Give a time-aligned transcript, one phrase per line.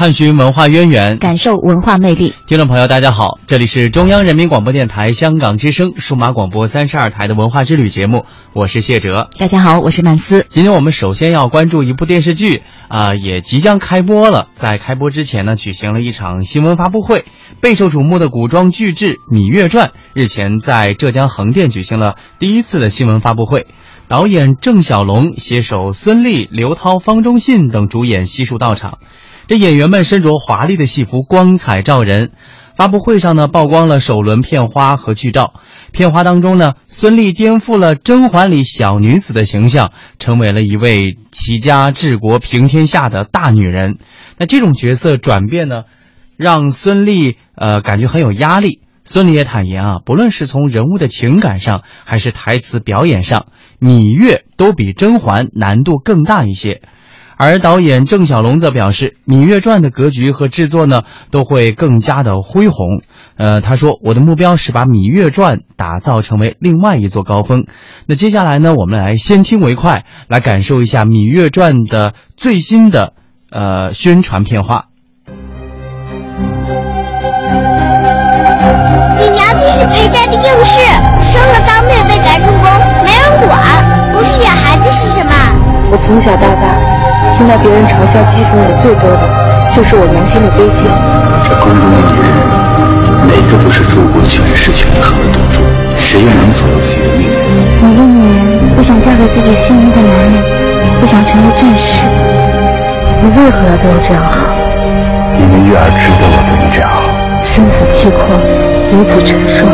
[0.00, 2.32] 探寻文化渊源，感受文化魅力。
[2.46, 8.24] 听众朋友，大家好，这里是中央人民广播电台香港之声数码广播三十二台的文化之旅节目，
[8.54, 9.28] 我是谢哲。
[9.38, 10.46] 大家好，我是曼斯。
[10.48, 14.48] 今天我们首先要关注一部电视剧啊、也即将开播了。
[14.54, 17.26] 在开播之前呢，举行了一场新闻发布会。
[17.60, 23.66] 备受瞩目的古装巨制《芈月传》日前在浙江横店举行了第一次的新闻发布会。
[24.08, 28.96] 导演郑晓龙携手孙俪、刘涛、方中信等主演悉数到场。
[29.50, 32.30] 这演员们身着华丽的戏服，光彩照人。
[32.76, 35.54] 发布会上呢，曝光了首轮片花和剧照。
[35.90, 43.98] 片花当中呢，孙俪颠覆了甄嬛里小女子的形象，成为了一位齐家治国平天下的大女人。
[44.38, 45.82] 那这种角色转变呢，
[46.36, 48.82] 让孙俪呃感觉很有压力。
[49.04, 53.46] 孙俪也坦言啊，不论是从人物的情感上，还是台词表演上，
[53.80, 56.82] 芈月都比甄嬛难度更大一些。
[57.42, 63.00] 而导演郑晓龙则表示，《芈月传》的格局和制作呢，都会更加的恢宏。
[63.38, 67.64] 呃，他说：“我的目标是把《芈月传》打造成为另外一座高峰。”
[68.04, 73.14] 那接下来呢，我们来先听为快，来感受一下《芈月传》的最新的
[73.50, 74.84] 呃宣传片花。
[79.18, 80.78] 你娘亲是裴家的应试，
[81.24, 82.64] 生了当没有被赶出宫，
[83.02, 85.32] 没人管，不是养孩子是什么？
[85.90, 89.22] 我从小到大，听到别人嘲笑讥讽我最多的，
[89.74, 90.90] 就是我娘亲的卑贱。
[91.42, 92.28] 这宫中的女人，
[93.26, 95.64] 哪个不是住过权势权衡的赌注，
[95.96, 97.32] 谁又能左右自己的命运？
[97.80, 100.36] 每个女人不想嫁给自己心仪的男人，
[101.00, 102.04] 不想成为正室，
[103.22, 104.44] 你为何要对我这样好？
[105.40, 107.08] 因为月儿值得我对你这样好。
[107.46, 108.20] 生死契阔，
[108.92, 109.64] 彼此承受。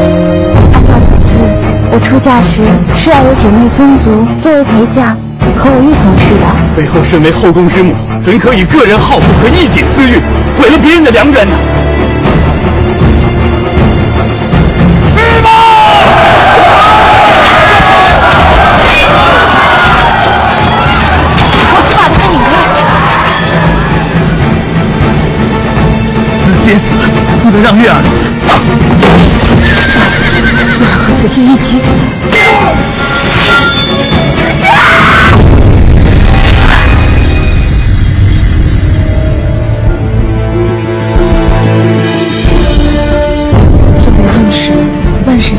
[0.70, 1.42] 按照体制，
[1.91, 2.62] 我出嫁时
[2.94, 5.16] 是要有姐妹宗族作为陪嫁，
[5.56, 6.46] 和我一同去的。
[6.76, 10.20] 背后身为后宫之母，怎可以个人好恶和一己私欲，
[10.60, 11.85] 毁了别人的良缘呢？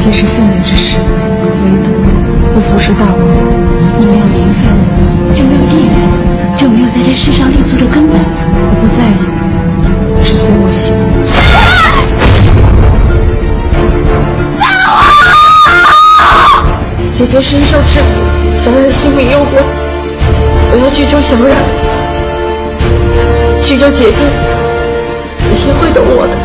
[0.09, 1.91] 皆是妇女之事，唯独
[2.53, 3.13] 不服侍大王。
[3.99, 4.63] 你没有名分，
[5.35, 5.89] 就没有地位，
[6.55, 8.17] 就没有在这世上立足的根本。
[8.17, 9.19] 我不在意，
[10.23, 10.95] 只随我心。
[17.13, 18.05] 姐姐身受之苦，
[18.55, 19.61] 小冉性命攸关，
[20.71, 21.53] 我要去救小冉，
[23.61, 24.23] 去救姐姐，
[25.49, 26.37] 子谦会懂我的。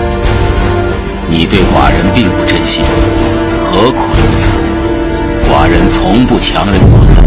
[1.28, 2.84] 你对寡人并不真心，
[3.72, 4.52] 何苦如此？
[5.48, 7.24] 寡人从不强人所难。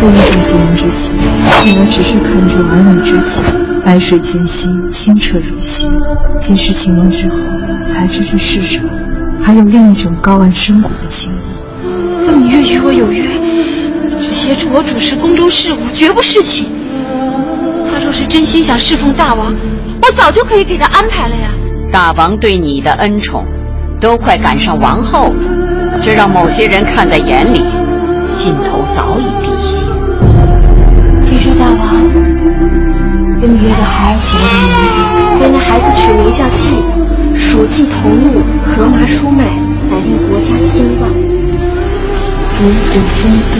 [0.00, 1.12] 不应相信人之情，
[1.62, 3.44] 女儿只是看着儿女之情，
[3.84, 5.86] 白水见心，清澈如洗。
[6.34, 7.36] 结识秦王之后，
[7.86, 8.82] 才知这世上
[9.38, 11.36] 还有另一种高岸深谷的情谊。
[12.26, 13.24] 芈月与我有约，
[14.18, 16.68] 只协助我主持宫中事务，绝不侍寝。
[17.84, 19.54] 他若是真心想侍奉大王，
[20.02, 21.50] 我早就可以给他安排了呀。
[21.92, 23.44] 大王对你的恩宠，
[24.00, 27.62] 都快赶上王后了，这让某些人看在眼里，
[28.26, 29.84] 心头早已滴血。
[31.22, 31.78] 听说大王
[33.38, 34.96] 给芈月的孩儿起了个名字，
[35.38, 36.80] 给那孩子取名叫季，
[37.38, 39.44] 蜀季同物，荷麻舒麦，
[39.90, 41.10] 乃令国家兴旺。
[42.62, 43.54] 五谷丰登，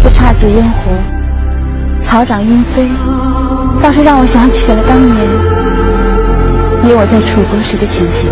[0.00, 0.96] 这姹紫嫣红，
[2.00, 2.88] 草长莺飞，
[3.82, 5.14] 倒是让我想起了当年
[6.82, 8.30] 你我在楚国时的情景。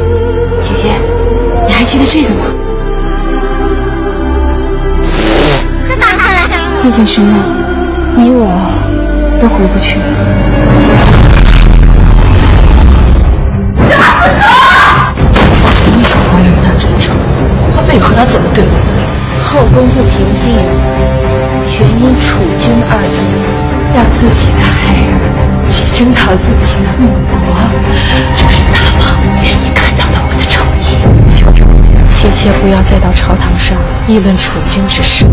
[0.72, 0.88] 姐姐，
[1.66, 2.44] 你还记得这个吗？
[6.82, 7.34] 毕竟是梦，
[8.16, 8.46] 你我
[9.40, 10.04] 都回不去了。
[15.74, 17.14] 真没想花与他争宠，
[17.74, 18.70] 他非要和他怎么对我？
[19.42, 20.54] 后宫不平静，
[21.66, 23.18] 全因储君二字。
[23.92, 25.18] 让自己的孩儿
[25.68, 27.34] 去征讨自己的母国，
[28.36, 29.02] 这是大王
[29.42, 29.69] 愿意
[30.50, 31.66] 诚意求正
[32.04, 35.24] 切切不要再到朝堂上议论储君之事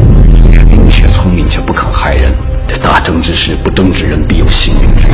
[0.70, 2.34] 明雪聪明却不肯害人
[2.66, 5.14] 这大争之事不争之人必有性命之忧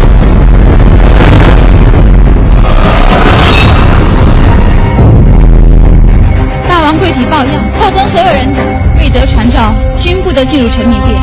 [6.68, 8.64] 大王贵体抱恙后宫所有人等
[9.00, 9.74] 未得传召。
[10.04, 11.22] 均不得进入臣民殿。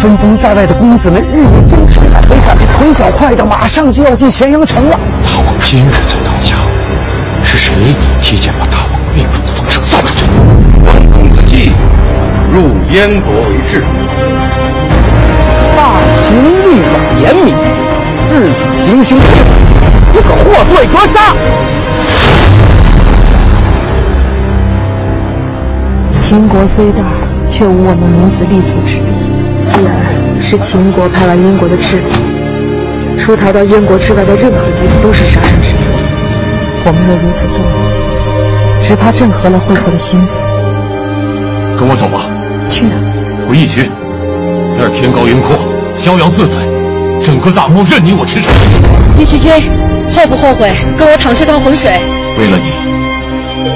[0.00, 6.71] 分封在外的公子们日夜兼程来回赶腿脚快的马上就要进咸阳城了大王今日才到家
[7.62, 7.72] 谁
[8.20, 10.24] 提前把大王命中的风声散出去？
[10.84, 11.70] 王公子季，
[12.52, 13.80] 入燕国为质。
[15.76, 17.54] 大秦律法严明，
[18.28, 19.16] 自己行凶，
[20.12, 20.42] 不可获
[20.74, 21.36] 罪格杀。
[26.20, 27.04] 秦国虽大，
[27.48, 29.06] 却无我们母子立足之地。
[29.64, 32.18] 继而是秦国派往燕国的质子，
[33.16, 36.01] 出逃到燕国之外的任何地方都是杀身之罪。
[36.84, 37.62] 我们若如此做，
[38.82, 40.38] 只怕正合了惠国的心思。
[41.78, 42.26] 跟我走吧。
[42.68, 42.94] 去哪？
[43.48, 43.88] 回义渠。
[44.76, 45.56] 那儿天高云阔，
[45.94, 46.58] 逍遥自在，
[47.24, 48.48] 整个大漠任你我驰骋。
[49.16, 49.52] 义渠君，
[50.10, 51.92] 后不后悔跟我淌这趟浑水？
[52.38, 52.72] 为了你，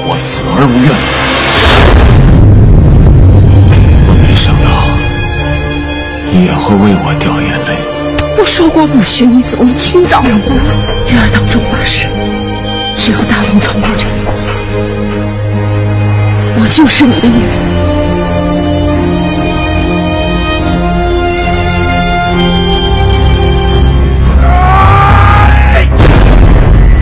[0.09, 0.91] 我死而无怨。
[4.09, 4.67] 我没想到
[6.33, 7.77] 你也会为我掉眼泪。
[8.39, 10.39] 我说过不许你走，你听到了吗？
[11.07, 12.07] 月儿当众发誓，
[13.07, 14.33] 只要大王从不陈国，
[16.59, 17.47] 我就是你的女人。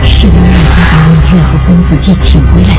[0.04, 2.75] 是你已经把芈月和公子季请回来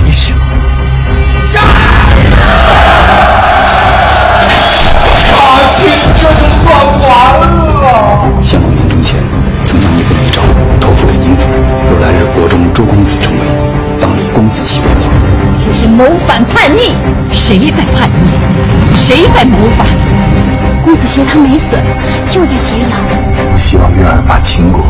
[16.68, 16.92] 叛逆，
[17.31, 18.98] 谁在叛逆？
[18.98, 19.88] 谁在谋反？
[20.84, 21.78] 公子协他没死，
[22.30, 23.56] 就在咸阳。
[23.56, 24.84] 希望月儿把秦国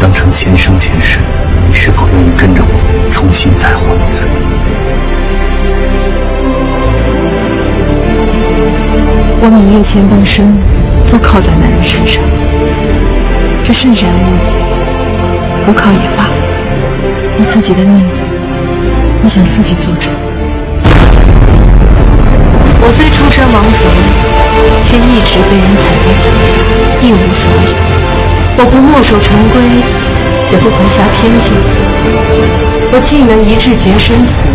[0.00, 1.18] 当成前生前世，
[1.66, 4.24] 你是否愿意跟着我重新再活一次？
[9.42, 10.56] 我芈月前半生
[11.10, 12.22] 都靠在男人身上，
[13.64, 14.54] 这剩下的日子
[15.66, 16.28] 不靠也罢。
[17.36, 18.08] 你自己的命，
[19.24, 20.08] 你想自己做主。
[22.90, 23.78] 我虽出身王族，
[24.82, 26.58] 却一直被人踩在脚下，
[27.00, 27.70] 一无所有。
[28.58, 29.62] 我不墨守成规，
[30.50, 31.54] 也不怀侠偏见。
[32.90, 34.48] 我既能一掷决生死，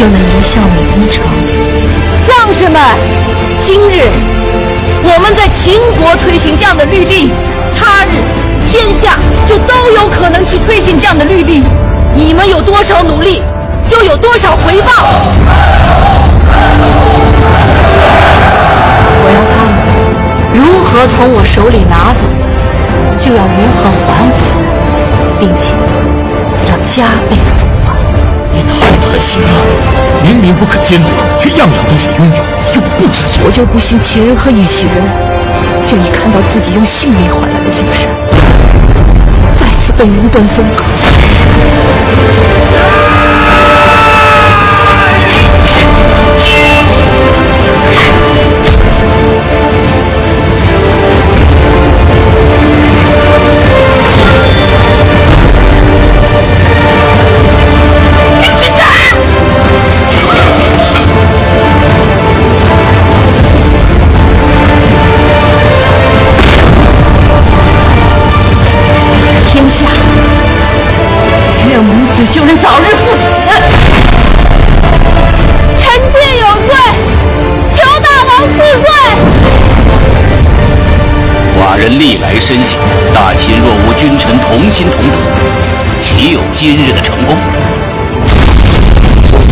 [0.00, 1.22] 又能一笑泯恩仇。
[2.26, 2.82] 将士们，
[3.62, 4.10] 今日
[5.04, 7.30] 我们在秦国推行这样的律令，
[7.78, 8.18] 他日
[8.66, 9.16] 天下
[9.46, 11.62] 就都有可能去推行这样的律令。
[12.16, 13.44] 你们有多少努力，
[13.84, 14.90] 就有多少回报。
[19.18, 19.74] 我要他们
[20.54, 22.24] 如何从我手里拿走，
[23.18, 24.54] 就要如何还回来，
[25.38, 25.74] 并且
[26.70, 27.86] 要加倍奉还。
[28.52, 29.48] 你太贪心了，
[30.22, 31.08] 明明不肯兼得，
[31.38, 32.34] 却样样都想拥有，
[32.74, 33.44] 又不知足。
[33.44, 34.96] 我就不信秦人和玉器人
[35.92, 38.08] 愿意看到自己用性命换来的江山
[39.54, 40.82] 再次被无端分割。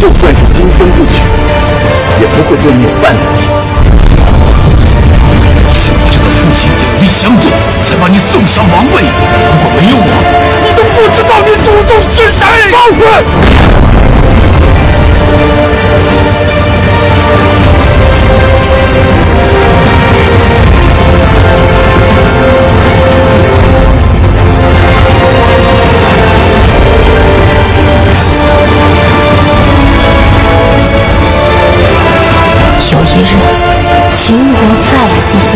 [0.05, 1.23] 就算是今生不娶，
[2.21, 3.49] 也不会对你有半点情。
[5.73, 7.49] 是你这个父亲鼎力相助，
[7.81, 9.01] 才把你送上王位。
[9.01, 10.07] 如果没有我，
[10.63, 12.45] 你都不知道你祖宗是谁。
[12.71, 13.84] 放开！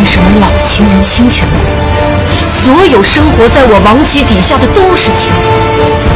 [0.08, 1.46] 什么老秦人、新权，
[2.48, 5.38] 所有生活在我王旗底下的都是秦人，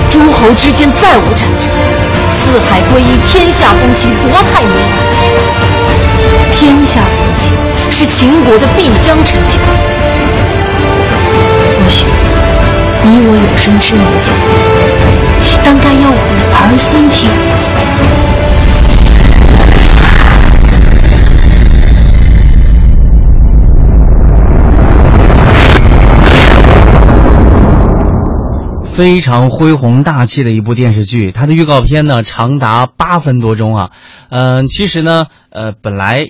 [0.09, 1.69] 诸侯之间再无战争，
[2.33, 4.97] 四海归一，天下风情，国泰民安。
[6.51, 7.53] 天下风情
[7.91, 9.61] 是秦国的必将成就。
[11.77, 12.07] 或许
[13.05, 17.29] 你我有生之年相遇，当该要我的儿孙替
[28.95, 33.91] 非常恢弘大气的一部电视剧，它的预告片呢长达八分多钟啊。
[34.29, 36.29] 嗯，其实呢，呃，本来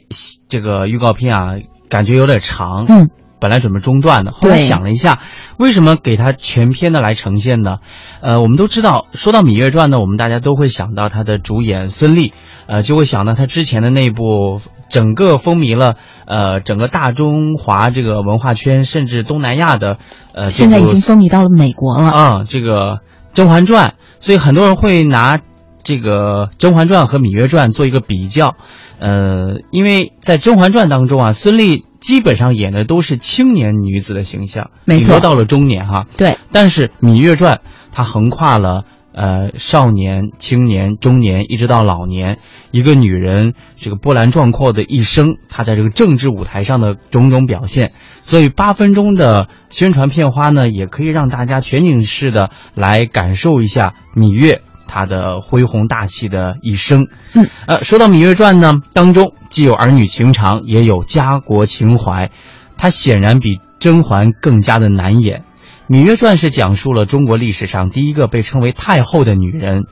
[0.49, 1.57] 这个预告片啊
[1.89, 3.11] 感觉有点长，嗯，
[3.43, 5.19] 本来准备中断的，后来想了一下，
[5.59, 7.79] 为什么给它全篇的来呈现呢？
[8.21, 12.33] 呃，我们都知道，说到《芈月传》呢，我们大家都会想到它的主演孙俪，
[12.67, 14.61] 呃，就会想到她之前的那部。
[14.93, 15.95] 整个风靡了，
[16.27, 19.97] 呃，整个大中华这个文化圈，甚至东南亚的，
[20.35, 22.45] 呃，现在已经风靡到了美国了啊。
[22.45, 22.97] 这个
[23.33, 25.41] 《甄嬛传》，所以很多人会拿
[25.85, 28.57] 这个《甄嬛传》和《芈月传》做一个比较，
[28.99, 36.07] 呃，因为在《甄嬛传》当中啊，孙俪基本上演的都是青年女子的形象，没错，到了中年哈。
[36.17, 37.57] 对，但是《芈月传》
[37.93, 38.85] 它横跨了。
[39.15, 42.39] 呃，少年、青年、中年，一直到老年，
[42.71, 54.63] 一个女人这个波澜壮阔的一生，她在这个政治舞台上的种种表现，所以八分钟的宣传片花呢，也可以让大家全景式的来感受一下芈月
[54.93, 57.09] 她的恢宏大气的一生。
[57.33, 62.31] 嗯，呃，说到《芈月传》呢，当中既有儿女情长，也有家国情怀，
[62.77, 65.45] 它显然比甄嬛更加的难演。
[65.91, 69.87] 《芈月传》是讲述了中国历史上第一个被称为太后的女人，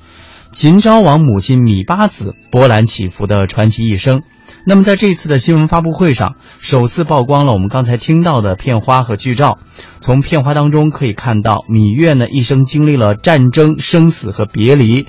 [0.52, 4.22] 秦昭王母亲芈八子波澜起伏的传奇一生。
[4.66, 9.58] 那么，在这次的新闻发布会上，首次曝光了我们刚才听到的片花和剧照。
[10.00, 15.06] 从片花当中可以看到，芈月呢一生经历了战争、生死和别离，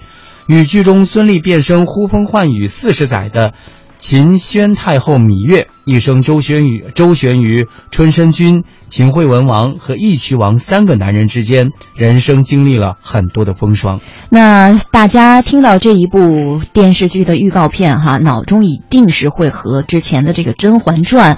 [0.48, 3.54] 与剧中孙俪变身呼风唤雨四十载的。
[3.98, 14.00] 秦宣太后芈月一生周旋于周旋于春申君、秦惠文王和义渠王三个男人之间，人生经历了很多的风霜。
[14.30, 21.36] 那大家听到这一部电视剧的预告片，哈，脑中一定是会和之前的这个《甄嬛传》。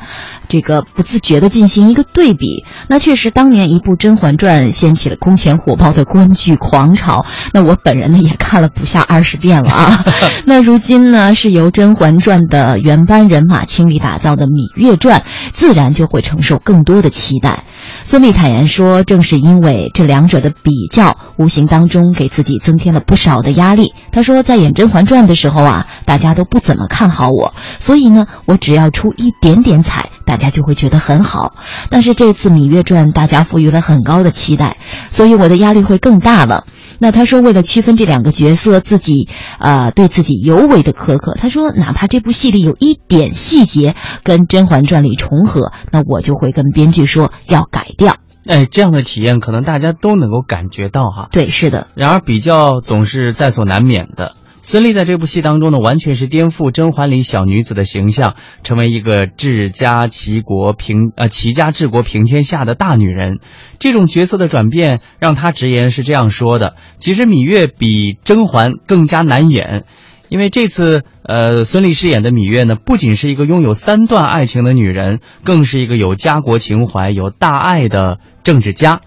[0.50, 7.26] 这个不自觉的进行一个对比，那确实当年一部《甄嬛传》掀起了空前火爆的观剧狂潮。
[7.54, 10.06] 那我本人呢也看了不下二十遍了啊。
[10.46, 15.20] 那如今呢是由《甄嬛传》的原班人马倾力打造的《芈月传》，
[15.54, 17.64] 自然就会承受更多的期待。
[18.06, 31.56] 孙俪坦言说：“正是因为这两者的比较，无形当中给自己增添了不少的压力。”她说：“在演《甄嬛传》的时候啊，大家都不怎么看好我，所以呢，我只要出一点点彩，大家就会觉得很好。
[31.90, 34.78] 但是这次《芈月传》，大家赋予了很高的期待，
[35.10, 36.66] 所以我的压力会更大了。”
[37.00, 39.28] 那他说，为了区分这两个角色，自己
[39.60, 41.36] 呃对自己尤为的苛刻。
[41.38, 48.16] 他说，哪怕这部戏里有一点细节跟《甄嬛传》里重合，那我就会跟编剧说要改掉。
[48.48, 51.28] 哎，这样的体验可能大家都能够感觉到哈。
[51.32, 51.88] 对，是的。
[51.96, 54.36] 然而比较总是在所难免的。
[54.66, 63.40] 孙俪在这部戏当中呢，完全是颠覆甄嬛里小女子的形象，成为一个治家齐国平呃齐家治国平天下的大女人。
[63.78, 69.84] 这种角色的转变，让她直言是这样说的：其实芈月比甄嬛更加难演，
[70.30, 79.02] 因为这次呃孙俪饰演的芈月呢，不仅是一个拥有三段爱情的女人，更是一个有家国情怀、有大爱的政治家。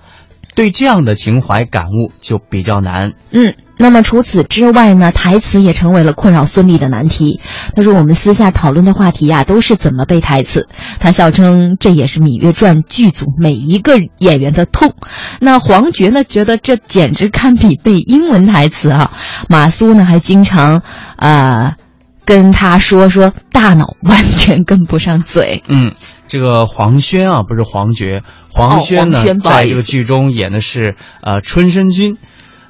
[0.54, 3.12] 对这样的情怀感悟就比较难。
[3.30, 7.40] 嗯，那么除此之外呢，台词也成为了困扰孙俪的难题。
[7.74, 10.68] 他说：“我们私下讨论的话题呀，都是怎么背台词。”
[10.98, 14.94] 他笑称这也是《芈月传》剧组每一个演员的痛。
[15.40, 19.12] 那黄觉呢，觉得这简直堪比背英文台词啊。
[19.48, 20.82] 马苏呢，还经常
[21.16, 21.76] 啊
[22.24, 25.62] 跟他说说，大脑完全跟不上嘴。
[25.68, 25.92] 嗯。
[26.28, 32.16] 这个黄轩啊，不是黄觉，黄轩呢，在这个剧中演的是呃春申君，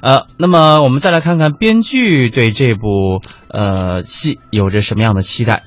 [0.01, 5.63] 呃，那么我们再来看看编剧对这部呃戏有着什么样的期待，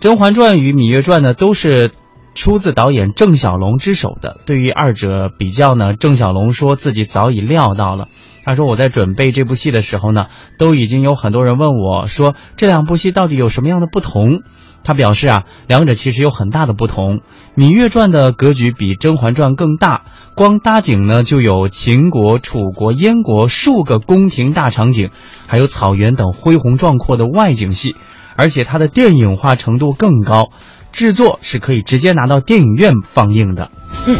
[0.00, 1.92] 甄嬛传》与《芈月传》呢，都是
[2.34, 4.40] 出自导演郑晓龙之手的。
[4.46, 8.08] 对于二者比较呢，郑晓龙说自己早已料到了，
[8.44, 10.26] 他说我在准备这部戏的时候呢，
[10.58, 14.42] 都已经有很多人问我说这两部戏到底有什么样的不同。
[14.88, 17.18] 他表示啊，两者其实有很大的不同。
[17.56, 20.00] 《芈月传》的格局比《甄嬛传》更大，
[20.34, 25.10] 光搭景呢就有秦国、楚国、燕国数个宫廷大场景，
[25.46, 27.96] 还有草原等恢宏壮阔的外景戏，
[28.34, 30.48] 而且它的电影化程度更高，
[30.90, 33.70] 制作是可以直接拿到电影院放映的。
[34.06, 34.16] 嗯，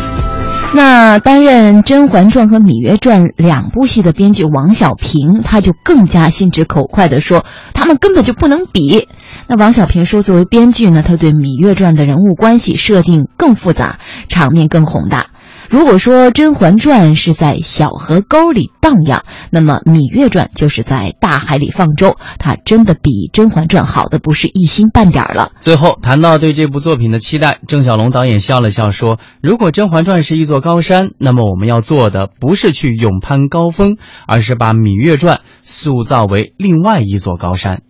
[0.74, 9.08] 那担任《甄嬛传》和《芈月传》两部戏的编剧王小平，他就更加心直口快地说，他们根本就不能比。
[9.50, 15.28] 那王小平说：“作为编剧呢，他对《芈月传》的人物关系设定更复杂，场面更宏大。
[15.70, 25.52] 如果说《甄嬛传》是在小河沟里荡漾，那么《芈月传》就是在大海里放舟，它真的比《甄嬛传》好的不是一星半点了。
[25.62, 37.80] 最后谈到对这部作品的期待，郑晓龙导演笑了笑说：“如果《甄嬛传》是一座高山，那么我们要做的不是去勇攀高峰，而是把《芈月传》塑造为另外一座高山。”